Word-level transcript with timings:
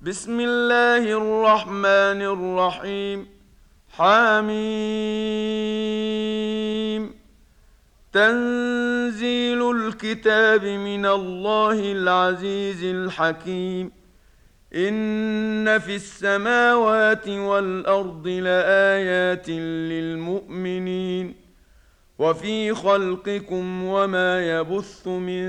بسم 0.00 0.40
الله 0.40 1.12
الرحمن 1.12 2.22
الرحيم. 2.22 3.26
حاميم 3.90 4.58
تنزيل 8.12 9.70
الكتاب 9.70 10.64
من 10.64 11.06
الله 11.06 11.92
العزيز 11.92 12.84
الحكيم. 12.84 13.92
إن 14.74 15.78
في 15.78 15.96
السماوات 15.96 17.28
والأرض 17.28 18.28
لآيات 18.28 19.48
للمؤمنين. 19.48 21.34
وفي 22.18 22.74
خلقكم 22.74 23.84
وما 23.84 24.58
يبث 24.58 25.06
من 25.06 25.48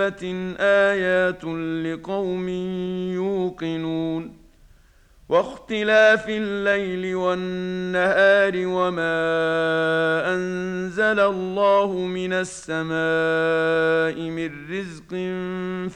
دابه 0.00 0.54
ايات 0.60 1.44
لقوم 1.84 2.48
يوقنون 3.14 4.36
واختلاف 5.28 6.24
الليل 6.28 7.14
والنهار 7.16 8.52
وما 8.56 9.14
انزل 10.34 11.20
الله 11.20 11.92
من 11.92 12.32
السماء 12.32 14.30
من 14.30 14.70
رزق 14.70 15.10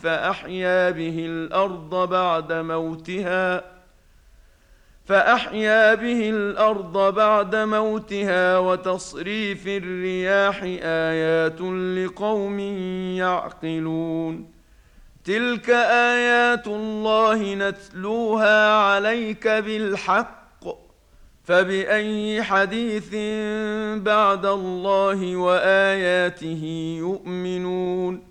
فاحيا 0.03 0.91
به 0.91 1.27
الأرض 1.27 2.09
بعد 2.11 2.53
موتها 2.53 3.65
فأحيا 5.05 5.95
به 5.95 6.31
الأرض 6.31 7.15
بعد 7.15 7.57
موتها 7.57 8.59
وتصريف 8.59 9.67
الرياح 9.67 10.63
آيات 10.83 11.61
لقوم 11.99 12.59
يعقلون. 13.19 14.51
تلك 15.25 15.71
آيات 15.71 16.67
الله 16.67 17.55
نتلوها 17.55 18.77
عليك 18.77 19.49
بالحق 19.49 20.65
فبأي 21.45 22.43
حديث 22.43 23.15
بعد 24.03 24.47
الله 24.47 25.37
وآياته 25.37 26.97
يؤمنون. 26.99 28.23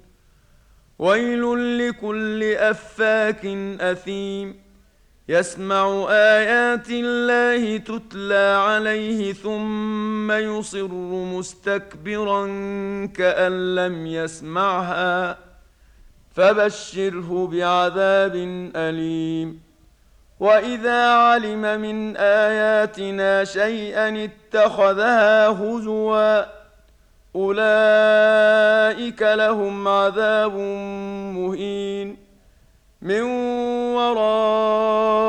ويل 0.99 1.77
لكل 1.77 2.43
أفاك 2.43 3.45
أثيم. 3.79 4.62
يسمع 5.29 6.05
آيات 6.09 6.87
الله 6.89 7.77
تتلى 7.77 8.57
عليه 8.67 9.33
ثم 9.33 10.31
يصر 10.31 10.87
مستكبرا 11.37 12.45
كأن 13.05 13.75
لم 13.75 14.07
يسمعها 14.07 15.37
فبشره 16.35 17.47
بعذاب 17.47 18.35
أليم. 18.75 19.59
وإذا 20.39 21.13
علم 21.13 21.81
من 21.81 22.17
آياتنا 22.17 23.43
شيئا 23.43 24.29
اتخذها 24.29 25.47
هزوا 25.47 26.45
أولئك 27.35 29.21
لهم 29.21 29.87
عذاب 29.87 30.53
مهين. 31.37 32.23
من 33.01 33.21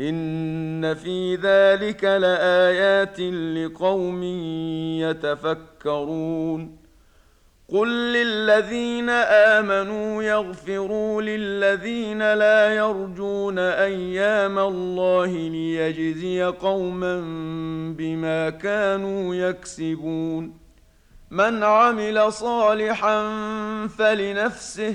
ان 0.00 0.94
في 0.94 1.36
ذلك 1.36 2.04
لايات 2.04 3.20
لقوم 3.20 4.22
يتفكرون 5.02 6.80
قل 7.68 7.88
للذين 8.12 9.10
امنوا 9.10 10.22
يغفروا 10.22 11.22
للذين 11.22 12.34
لا 12.34 12.74
يرجون 12.74 13.58
أيام 13.58 14.58
الله 14.58 15.26
ليجزي 15.26 16.42
قوما 16.42 17.20
بما 17.98 18.50
كانوا 18.50 19.34
يكسبون 19.34 20.60
من 21.30 21.62
عمل 21.62 22.32
صالحا 22.32 23.22
فلنفسه 23.86 24.94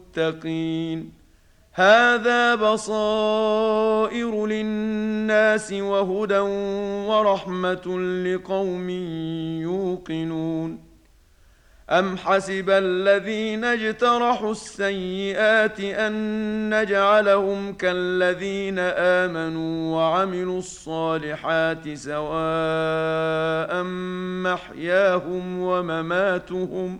هذا 1.73 2.55
بصائر 2.55 4.45
للناس 4.45 5.73
وهدى 5.73 6.39
ورحمة 7.07 7.99
لقوم 8.25 8.89
يوقنون. 9.59 10.91
أم 11.91 12.17
حسب 12.17 12.69
الذين 12.69 13.63
اجترحوا 13.63 14.51
السيئات 14.51 15.79
أن 15.79 16.81
نجعلهم 16.81 17.73
كالذين 17.73 18.79
آمنوا 18.79 19.95
وعملوا 19.95 20.59
الصالحات 20.59 21.93
سواء 21.93 23.83
محياهم 24.43 25.59
ومماتهم 25.59 26.99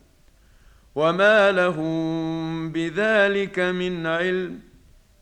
وما 0.95 1.51
لهم 1.51 2.71
بذلك 2.71 3.59
من 3.59 4.07
علم 4.07 4.59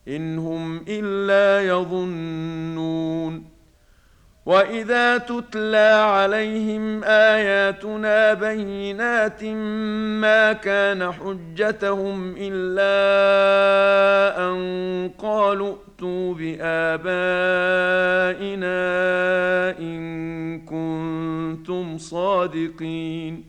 ان 0.07 0.37
هم 0.37 0.85
الا 0.87 1.67
يظنون 1.67 3.49
واذا 4.45 5.17
تتلى 5.17 6.05
عليهم 6.05 7.03
اياتنا 7.03 8.33
بينات 8.33 9.43
ما 9.43 10.53
كان 10.53 11.11
حجتهم 11.11 12.35
الا 12.37 12.89
ان 14.51 15.09
قالوا 15.17 15.75
ائتوا 15.75 16.33
بابائنا 16.33 16.79
ان 19.79 20.61
كنتم 20.61 21.97
صادقين 21.97 23.48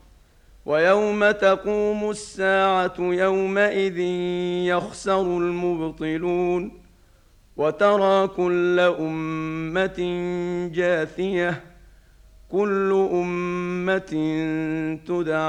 ويوم 0.65 1.31
تقوم 1.31 2.09
الساعة 2.09 2.93
يومئذ 2.99 3.99
يخسر 4.67 5.21
المبطلون 5.21 6.71
وترى 7.57 8.27
كل 8.27 8.79
أمة 8.79 9.99
جاثية 10.73 11.63
كل 12.51 13.07
أمة 13.13 14.13
تدعى 15.07 15.41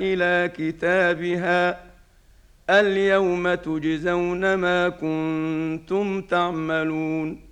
إلى 0.00 0.52
كتابها 0.56 1.80
اليوم 2.70 3.54
تجزون 3.54 4.54
ما 4.54 4.88
كنتم 4.88 6.22
تعملون. 6.22 7.47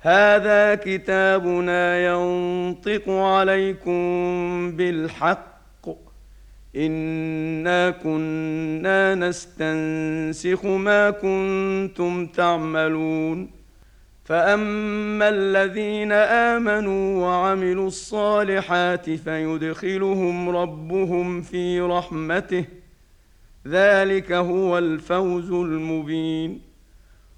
هذا 0.00 0.74
كتابنا 0.74 2.06
ينطق 2.06 3.08
عليكم 3.08 4.00
بالحق. 4.76 5.58
إنا 6.76 7.90
كنا 7.90 9.14
نستنسخ 9.14 10.64
ما 10.66 11.10
كنتم 11.10 12.26
تعملون. 12.26 13.50
فأما 14.24 15.28
الذين 15.28 16.12
آمنوا 16.12 17.26
وعملوا 17.26 17.86
الصالحات 17.86 19.10
فيدخلهم 19.10 20.48
ربهم 20.48 21.42
في 21.42 21.80
رحمته. 21.80 22.64
ذلك 23.66 24.32
هو 24.32 24.78
الفوز 24.78 25.52
المبين. 25.52 26.67